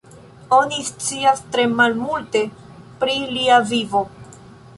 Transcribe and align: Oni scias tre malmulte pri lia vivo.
Oni 0.59 0.79
scias 0.87 1.43
tre 1.55 1.65
malmulte 1.81 2.43
pri 3.05 3.19
lia 3.37 3.61
vivo. 3.75 4.05